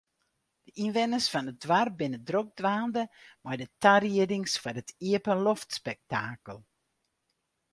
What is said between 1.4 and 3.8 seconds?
it doarp binne drok dwaande mei de